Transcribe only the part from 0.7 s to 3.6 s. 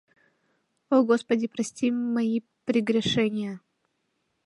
Ох, господи, прости мои прегрешения!